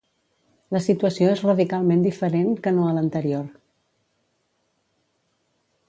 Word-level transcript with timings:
La 0.75 0.79
situació 0.85 1.27
és 1.33 1.43
radicalment 1.47 2.01
diferent 2.07 2.49
que 2.65 2.73
no 2.79 2.87
a 2.87 2.95
l’anterior. 2.97 3.47